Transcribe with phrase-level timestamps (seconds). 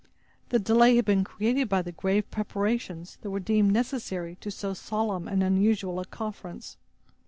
[0.49, 4.73] The delay had been created by the grave preparations that were deemed necessary to so
[4.73, 6.77] solemn and unusual a conference.